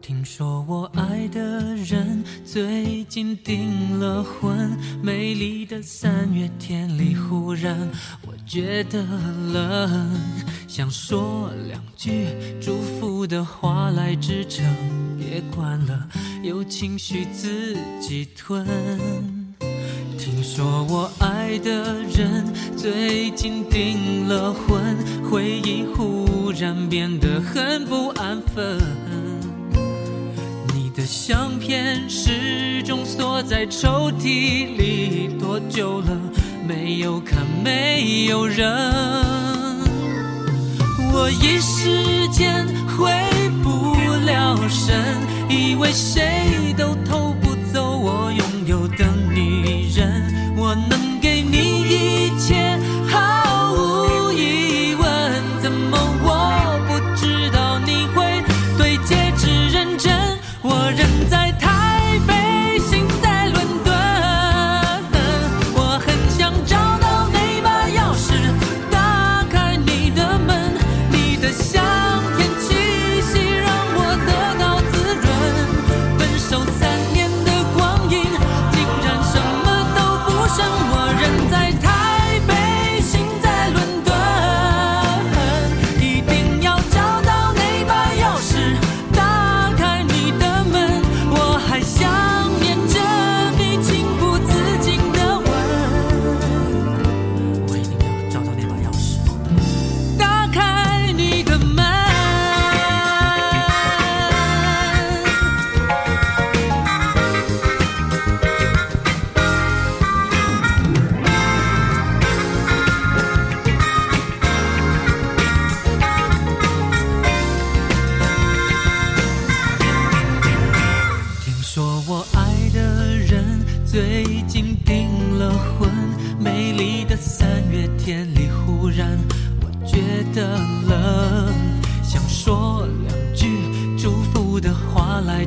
[0.00, 7.76] 听说我爱的人最近订了婚，美丽的三月天里，忽然
[8.24, 9.02] 我觉得
[9.52, 10.10] 冷，
[10.68, 12.28] 想说两句
[12.60, 14.64] 祝福的话来支撑，
[15.18, 16.08] 别管了，
[16.42, 18.64] 有情绪自己吞。
[20.16, 22.44] 听说我爱的人
[22.76, 24.96] 最近订了婚，
[25.28, 28.80] 回忆忽然变得很不安分。
[31.06, 36.08] 相片始终锁在抽屉里，多久了？
[36.66, 38.68] 没有看，没有人。
[41.12, 43.08] 我一时间回
[43.62, 43.94] 不
[44.26, 45.00] 了神，
[45.48, 46.25] 以为谁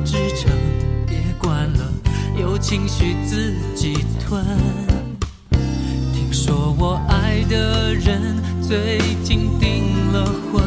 [0.04, 0.50] 支撑，
[1.06, 1.92] 别管了，
[2.38, 4.44] 有情绪自己吞。
[6.12, 10.62] 听说我爱的人最近订了婚，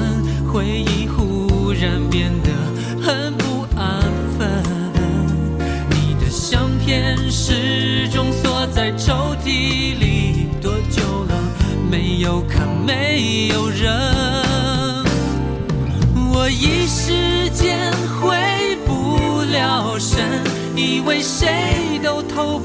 [0.51, 2.51] 回忆忽然变得
[3.01, 4.01] 很不安
[4.37, 4.63] 分。
[5.89, 11.35] 你的相片始终锁在抽屉里，多久了？
[11.89, 13.91] 没有看，没有人。
[16.31, 17.22] 我一时。
[21.43, 22.62] 谁都偷不。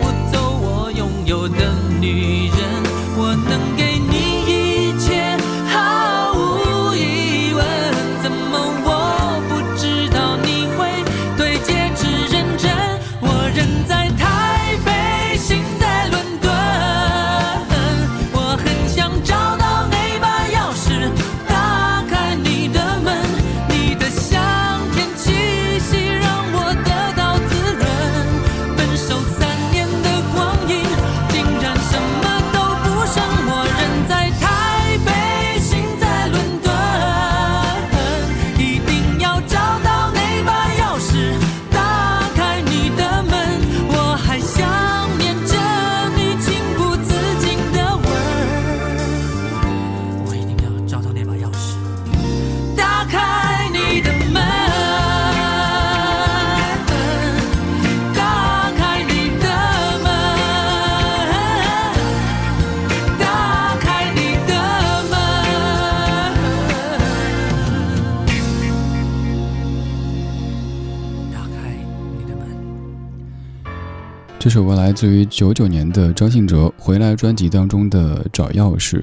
[74.48, 78.98] 这首歌来自于九九年的张信哲《回来》专辑当中的《找钥匙》，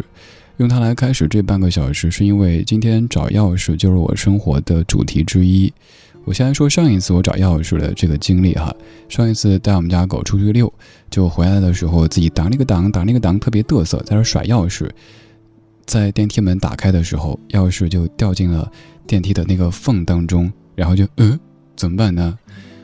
[0.57, 5.71] 用它来开始这半个小时，是因为今天找钥匙就是我生活的主题之一。
[6.24, 8.74] 我先来说上一次我找钥匙的这个经历哈。
[9.07, 10.74] 上一次带我们家狗出去遛，
[11.12, 14.89] 就回来的时候自己挡了个挡，挡了个挡，特别嘚瑟，在那甩钥匙。
[15.86, 18.68] 在电梯门打开的时候，钥匙就掉进了
[19.06, 21.39] 电梯的那个缝当中，然后就嗯，
[21.75, 22.36] 怎么办呢？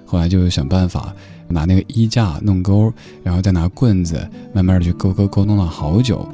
[0.05, 1.15] 后来就想办法
[1.51, 2.91] 拿那个衣架弄钩，
[3.23, 6.27] 然后再拿棍子慢慢的去勾勾勾，弄了好久。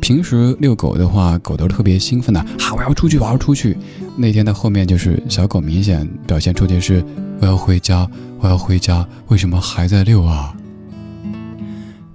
[0.00, 3.76] 平时遛狗的话，狗都特别兴奋的，哈，我要出去，我要出去。
[4.16, 7.04] 那天的后面就是小狗明显表现出的是
[7.40, 8.08] 我要回家，
[8.38, 10.54] 我要回家，为什么还在遛啊？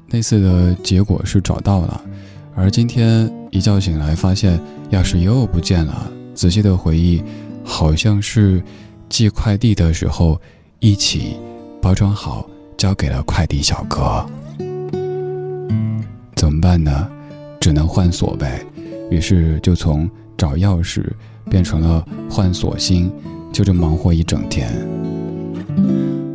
[0.08, 2.02] 那次的结果是找到了，
[2.56, 4.60] 而今天一觉醒来发现
[4.92, 6.12] 钥匙又不见了。
[6.34, 7.22] 仔细的回忆，
[7.64, 8.64] 好像是
[9.10, 10.40] 寄快递的时候
[10.80, 11.36] 一起
[11.82, 14.26] 包装好交给了快递小哥。
[16.36, 17.10] 怎么办呢？
[17.60, 18.66] 只能换锁呗，
[19.12, 21.04] 于是就从找钥匙
[21.50, 23.12] 变成了换锁芯，
[23.52, 24.72] 就这忙活一整天。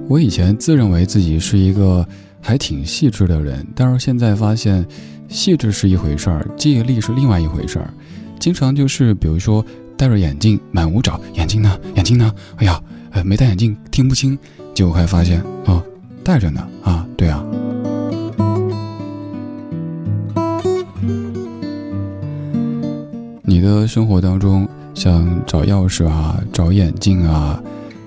[0.06, 2.06] 我以前自认为自己是一个
[2.42, 4.86] 还挺细致的人，但是现在发现，
[5.28, 7.88] 细致是一回事儿，记忆力是另外一回事儿。
[8.38, 9.64] 经常就是比如说
[9.96, 12.30] 戴着眼镜满屋找眼镜呢，眼镜呢？
[12.56, 12.78] 哎呀，
[13.12, 14.38] 呃，没戴眼镜听不清，
[14.74, 15.82] 结果还发现哦，
[16.24, 17.44] 戴着呢啊，对啊。
[23.42, 27.62] 你的生活当中，像找钥匙啊、找眼镜啊，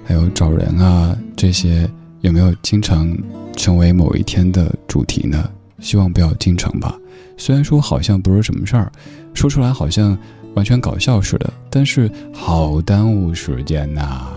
[0.06, 1.90] 还有找人啊，这些
[2.22, 3.18] 有没有经常
[3.56, 5.50] 成为某一天的主题呢？
[5.80, 6.94] 希望不要经常吧。
[7.38, 8.92] 虽然说好像不是什么事儿，
[9.34, 10.18] 说出来好像
[10.56, 14.28] 完全搞笑似的，但是好耽误时间呐。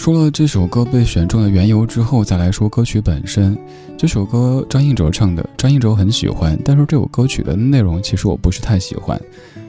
[0.00, 3.54] 说了这首歌被选中的缘由之后，再来说歌曲本身。
[3.98, 9.20] 这首歌张信哲唱的，张信哲很喜欢，但是这首歌曲的内容其实我不是太喜欢。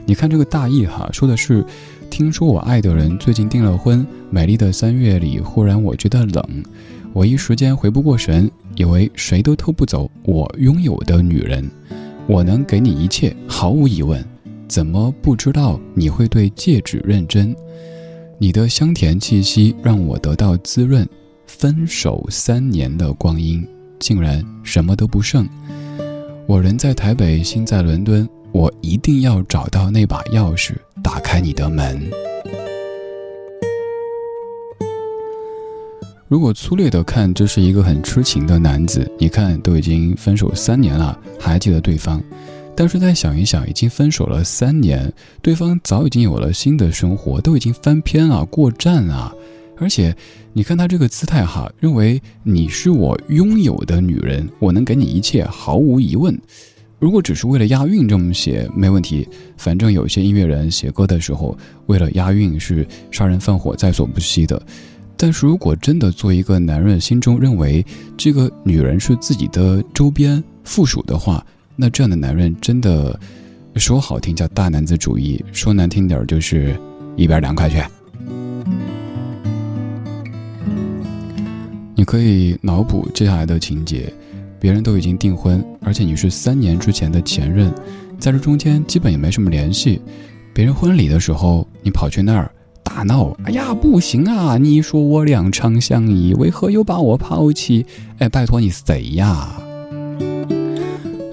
[0.06, 1.62] 你看这个大意哈，说的是：
[2.08, 6.42] 听说我爱的人最近订了婚，美丽的三月里，忽然我觉得冷，
[7.12, 11.70] 我一时间回不过神，以为谁都偷不走我拥有的女人，
[12.26, 14.24] 我能给你一切，毫无疑问，
[14.66, 17.54] 怎么不知道你会对戒指认真？
[18.42, 21.08] 你的香甜气息让我得到滋润，
[21.46, 23.64] 分手三年的光阴
[24.00, 25.48] 竟然什么都不剩。
[26.48, 30.72] 我人在台北，心在伦敦，我一定要找到那把钥匙，
[31.04, 32.10] 打开你的门。
[36.26, 39.08] 如果粗略的看，这是一个很痴情的男子。
[39.20, 42.20] 你看，都已经分手三年了，还记得对方。
[42.74, 49.32] 但是再想一想，已经分手了三年，对方早已经有了新的生活，都已经翻篇了，过站了。
[49.78, 50.14] 而且，
[50.52, 56.38] 你看他这个姿态哈，认为你是我拥有的女人，我能给你一切，毫无疑问。
[56.98, 59.28] 如果只是为了押韵这么写，没问题。
[59.56, 64.60] 反正有些音乐人写歌的时候，为了押韵是杀人放火在所不惜的。
[65.16, 67.84] 但是如果真的做一个男人心中认为
[68.16, 73.18] 这个女人是自己的周边附属的话，那这样的男人真的，
[73.76, 76.78] 说好听叫大男子主义，说难听点就是
[77.16, 77.82] 一边凉快去。
[81.94, 84.12] 你可以脑补接下来的情节：
[84.60, 87.72] 别人都已经订婚，而且你是三年之前的前任，
[88.18, 90.00] 在这中间基本也没什么联系。
[90.52, 92.50] 别人婚礼的时候，你跑去那儿
[92.82, 94.58] 大闹：“哎呀，不行啊！
[94.58, 97.86] 你说我两长相依，为何又把我抛弃？
[98.18, 99.62] 哎，拜托你谁呀？”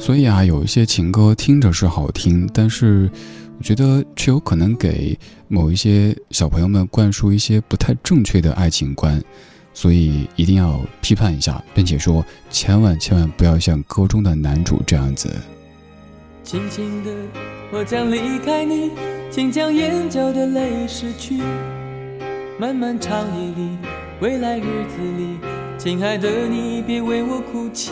[0.09, 3.07] 所以啊，有一些情歌听着是好听，但是
[3.59, 5.15] 我觉得却有可能给
[5.47, 9.21] 某一些小朋友们灌输一些不太正确的爱情观，
[9.71, 15.29] 所以一定要批判一下，并且说千万千万不要像歌中的男主这样子。
[16.43, 17.11] 轻轻的，
[17.71, 18.89] 我将离开你，
[19.29, 21.37] 请将眼角的泪拭去。
[22.59, 23.77] 漫漫长夜里，
[24.21, 25.37] 未来日子里，
[25.77, 27.91] 亲爱的你，别为我哭泣。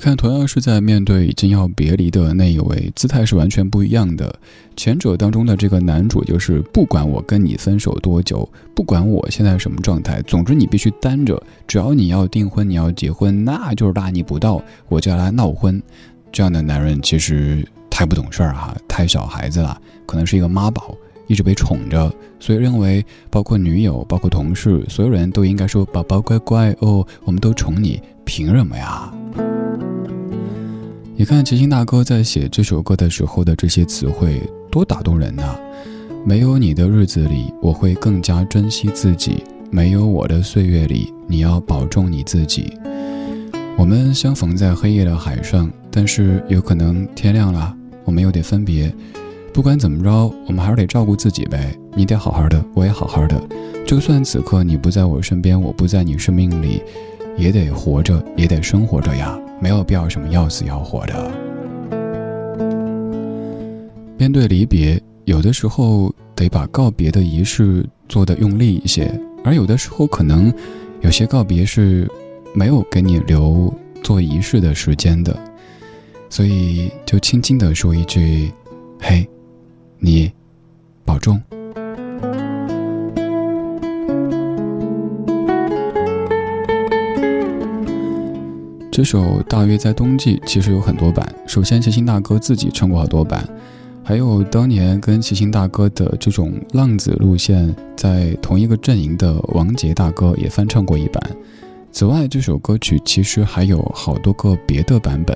[0.00, 4.34] 看，同样是在面对已经要别离的那一位，姿态是完全不一样的。
[4.76, 11.40] 前者当中的这个男主就是，不管我跟你分手多久，不管我现在什么状态，总之你必须单着。
[11.68, 15.80] 只要你要订婚，你要结婚，那就是大逆不道，我就要来闹婚。
[16.32, 17.64] 这样的男人其实。
[17.92, 29.12] 太不懂事儿哈，太小孩子了，可能是一个妈宝，一直被宠着，所以认为包括女友、包括同事，所有人都应该说宝宝乖乖哦，我们都宠你，凭什么呀？
[31.20, 35.54] 你看齐星大哥在写这首歌的时候的这些词汇多打动人呐！
[36.24, 42.72] 没有你的日子里，我会更加珍惜自己；没有我的岁月里，你要保重你自己。
[43.76, 47.76] 我们相逢在黑夜的海上，但是有可能天亮了。
[48.06, 48.90] 我们又得分别，
[49.52, 51.76] 不管怎么着，我们还是得照顾自己呗。
[51.94, 53.38] 你得好好的，我也好好的。
[53.86, 56.82] 就算此刻你不在我身边，我不在你生命里，
[57.36, 59.38] 也得活着，也得生活着呀。
[59.60, 61.30] 没有必要什么要死要活的。
[64.16, 69.12] 面对离别，有的时候得把告别的仪式做得用力一些，
[69.44, 70.52] 而有的时候可能
[71.02, 72.10] 有些告别是
[72.54, 75.38] 没有给你留做仪式的时间的。
[76.28, 78.52] 所以，就轻轻地说一句
[79.00, 79.28] ：“嘿，
[79.98, 80.30] 你
[81.04, 81.40] 保重。”
[89.00, 91.26] 这首《大约在冬季》其实有很多版。
[91.46, 93.48] 首先，齐秦大哥自己唱过好多版，
[94.04, 101.22] 还有当年跟齐秦大哥的这种浪子路线在同一个阵营的王杰大哥也翻唱过一版。
[101.90, 105.34] 此外，这首歌曲其实还有好多个别的版本。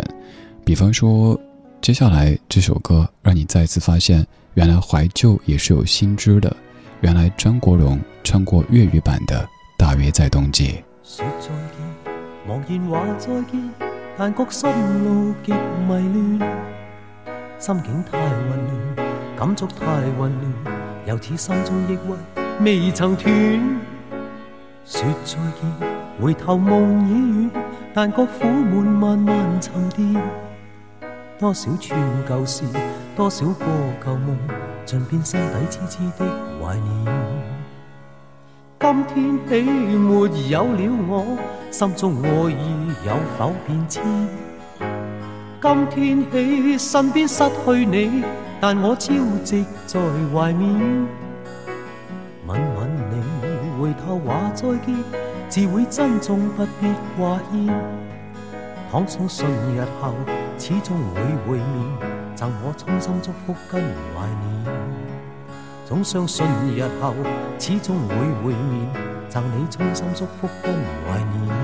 [0.62, 1.40] 比方说，
[1.80, 6.54] 接下来这首歌让你再次发现，原来怀旧也是有新知的。
[7.00, 9.42] 原来张国荣唱过粤语版的
[9.78, 10.75] 《大约在冬季》。
[12.46, 13.70] 茫然话再见，
[14.18, 14.70] 但觉心
[15.02, 16.50] 路极迷乱，
[17.58, 18.48] 心境太混
[18.96, 19.86] 乱，感触太
[20.18, 23.32] 混乱，又似心中抑郁未曾断。
[24.84, 25.88] 说再见，
[26.20, 27.50] 回头梦已远，
[27.94, 30.22] 但觉苦闷慢慢沉淀。
[31.38, 31.98] 多少串
[32.28, 32.64] 旧事，
[33.16, 33.64] 多少个
[34.04, 34.36] 旧梦，
[34.84, 36.26] 尽变心底痴痴的
[36.60, 37.43] 怀念。
[38.85, 41.38] 今天起没有了我，
[41.71, 44.05] 心中爱意有否变迁？
[45.62, 48.23] 今天起身边失去你，
[48.61, 49.99] 但我朝夕在
[50.35, 50.69] 怀缅。
[52.47, 54.95] 吻吻你，回头话再见，
[55.49, 57.73] 自会珍重，不必挂牵。
[58.93, 60.12] 倘相信日后
[60.59, 64.74] 始终会会面，赠我衷心祝福跟怀念。
[65.94, 67.14] 总相信日后
[67.56, 68.92] 始终会会面，
[69.28, 71.54] 赠你衷心祝福跟怀念。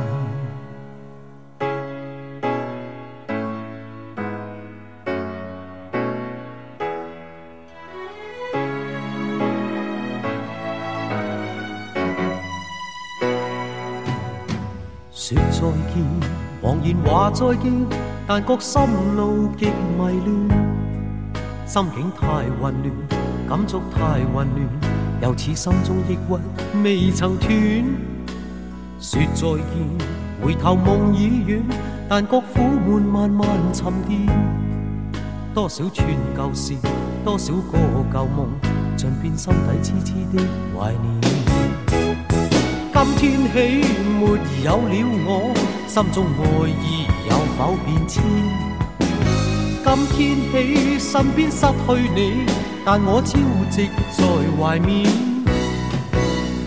[15.11, 16.07] 说再见，
[16.63, 17.85] 茫然话再见，
[18.29, 18.81] 但觉心
[19.17, 20.49] 路极迷乱，
[21.67, 22.27] 心境太
[22.61, 23.20] 混乱，
[23.51, 24.69] 感触太混乱，
[25.21, 27.51] 又似心中抑郁未曾断。
[29.01, 29.67] 说再见，
[30.41, 31.61] 回头梦已远，
[32.09, 34.21] 但觉苦闷慢慢沉淀。
[35.53, 36.75] 多少串旧事，
[37.25, 37.77] 多少个
[38.13, 38.47] 旧梦，
[38.97, 40.45] 尽变心底痴痴的
[40.79, 41.21] 怀念。
[43.17, 43.89] 今天起
[44.21, 44.95] 没有了
[45.27, 45.53] 我，
[45.89, 48.23] 心中爱意有否变迁？
[49.83, 52.47] 今天起身边失去你，
[52.93, 53.39] 但我朝
[53.71, 54.21] 夕在
[54.59, 55.05] 怀缅。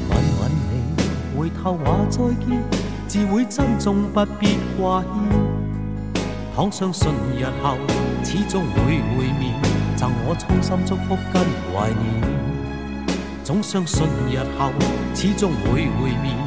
[0.08, 2.64] 吻吻你，回头话再见，
[3.10, 6.24] 自会珍重，不必挂牵。
[6.56, 7.76] 倘相信日后
[8.24, 9.54] 始终会会面，
[9.98, 13.14] 赠我衷心祝福跟怀念。
[13.44, 14.72] 总相信日后
[15.14, 16.38] 始终会会面，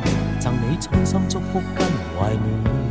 [0.40, 2.85] 赠你衷心祝福跟怀念。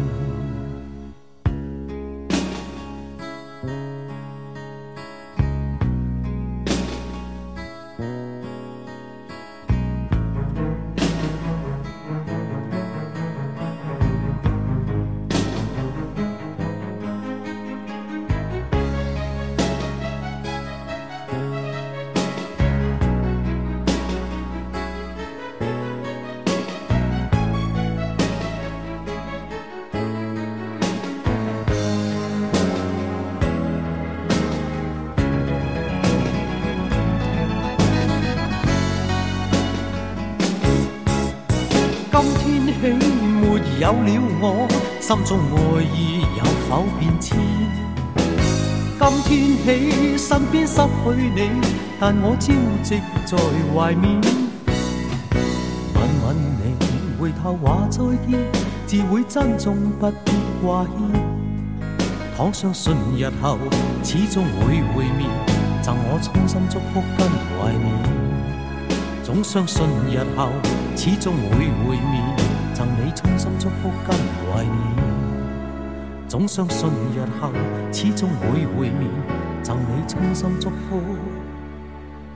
[42.85, 42.93] 起
[43.41, 44.67] 没有了我，
[45.01, 47.37] 心中爱意有否变迁？
[49.27, 51.49] 今天起身边失去你，
[51.99, 53.37] 但我朝夕在
[53.73, 54.21] 怀缅。
[55.95, 56.63] 吻吻你，
[57.19, 58.39] 回头话再见，
[58.85, 60.91] 自会珍重，不必挂牵。
[62.37, 63.57] 倘相信日后
[64.03, 65.29] 始终会会面，
[65.81, 67.85] 赠我衷心祝福跟怀念。
[69.23, 70.49] 总相信日后
[70.95, 72.34] 始终会会面，
[72.75, 74.13] 赠你衷心祝福跟
[74.51, 74.75] 怀念。
[76.27, 77.49] 总相信日后
[77.89, 79.09] 始终会会面，
[79.63, 80.99] 赠你衷心祝福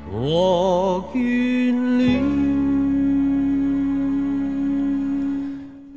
[0.10, 2.24] 和眷恋。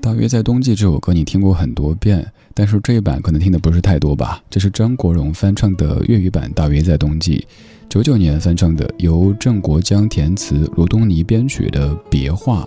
[0.00, 4.42] 大约在冬季这首歌你听过很多遍，但是这一版可能听的不是太多吧。
[4.50, 7.46] 这是张国荣翻唱的粤语版《大约在冬季》。
[7.88, 12.66] 九九年翻唱的，由郑国江填词、卢东尼编曲的《别话》。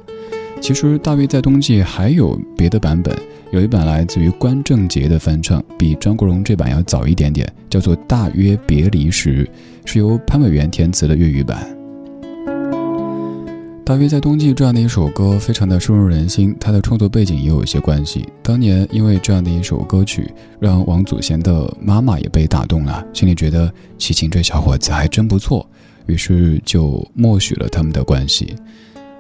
[0.66, 3.16] 其实《大约在冬季》还有别的版本，
[3.52, 9.46] 有一版来自于关正杰的翻唱，比张国荣这版要早一点点，叫做《大约别离时》，
[9.88, 11.64] 是由潘伟源填词的粤语版。
[13.86, 16.56] 大约在冬季这样的一首歌，非常的深入人心。
[16.60, 18.28] 它的创作背景也有一些关系。
[18.42, 25.70] 当年因为这样的一首歌曲，让王祖贤的妈妈也被打动了，心里觉得齐秦这小伙子还真不错，
[26.08, 28.56] 于是就默许了他们的关系。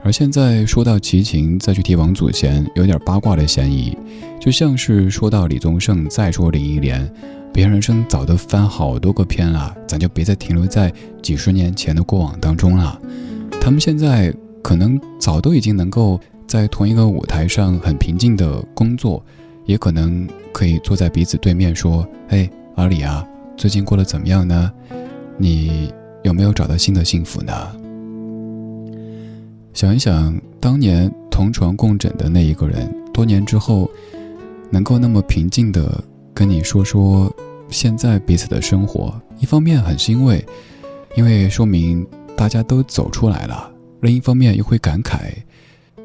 [0.05, 3.97] 而现在说到齐秦，再去提王祖贤，有点八卦的嫌疑，
[4.39, 7.11] 就像是说到李宗盛，再说林忆莲，
[7.51, 13.01] 别人生早都翻好多个篇了，咱就别再停留在几十年前的过往当中了。
[13.59, 14.33] 他们现在。
[14.65, 19.23] 可能早都已经能够在同一个舞台上很平静的工作，
[19.63, 23.23] 也可能可以坐在彼此对面说：“嘿，阿里啊，
[23.55, 24.71] 最近过得怎么样呢？
[25.37, 27.53] 你有没有找到新的幸福呢？”
[29.75, 33.91] 想一想，当年同床共枕的那一个人，多年之后
[34.69, 36.01] 能够那么平静的
[36.33, 37.29] 跟你说说
[37.67, 40.41] 现在彼此的生活，一方面很欣慰，
[41.17, 42.07] 因为说明
[42.37, 43.69] 大家都走出来了。
[43.99, 45.33] 另一方面又会感慨，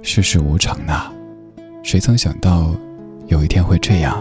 [0.03, 1.13] 世事无常呐，
[1.85, 2.75] 谁曾想到
[3.29, 4.21] 有一天会这样？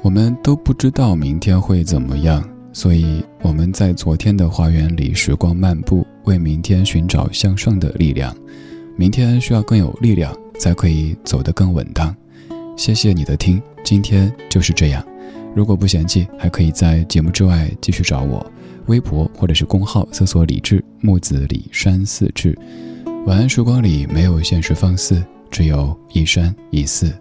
[0.00, 8.34] 我们都不知道明天会怎么样，所以我们在昨天的花园里时光漫步，为明天寻找向上的力量。
[8.96, 12.14] 明天需要更有力量，才可以走得更稳当。
[12.76, 15.04] 谢谢你的听，今天就是这样。
[15.54, 18.44] 如果不嫌弃，还可以在节目之外继续找我。
[18.86, 22.58] 微博或者是公号搜索“李志木子李山寺志”。
[23.26, 27.12] 晚安时光里没有现实放肆，只有一山一寺。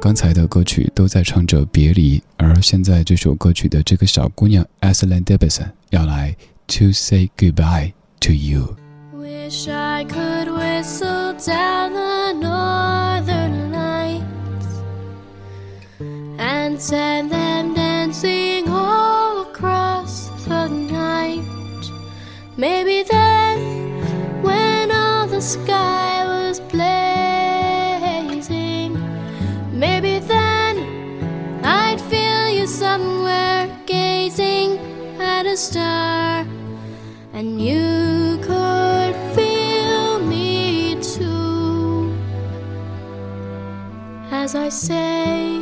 [0.00, 6.34] 刚才的歌曲都在唱着别离，而现在这首歌曲的这个小姑娘 Aslan Davidson 要来
[6.68, 8.76] To say goodbye to you。
[9.12, 14.80] Wish I could whistle down the northern lights
[16.38, 21.44] and send them dancing all across the night.
[22.56, 24.02] Maybe then,
[24.42, 25.89] when all the sky
[35.60, 36.46] star,
[37.34, 42.14] and you could feel me too.
[44.30, 45.59] As I say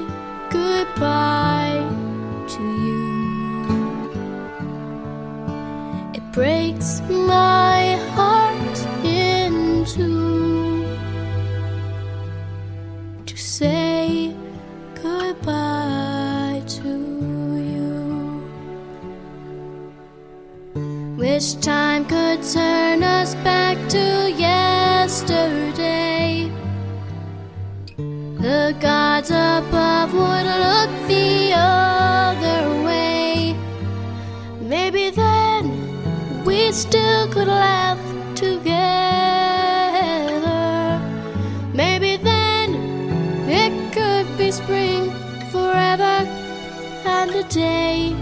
[47.31, 48.15] a day.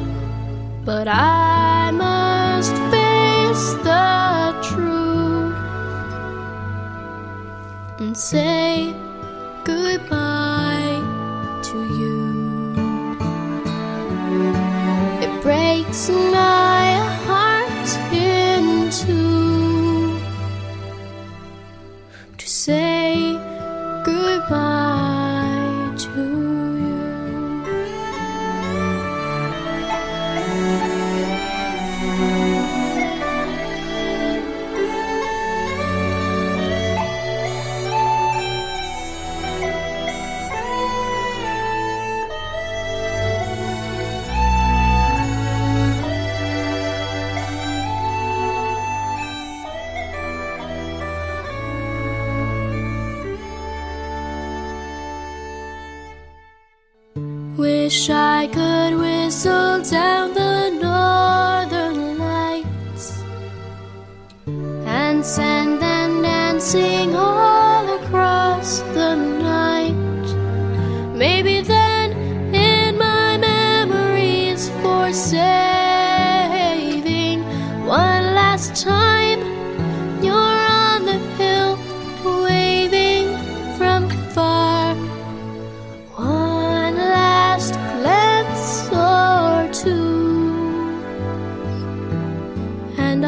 [0.85, 5.57] But I must face the truth
[8.01, 8.95] and say
[9.65, 10.36] goodbye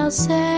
[0.09, 0.58] I'll say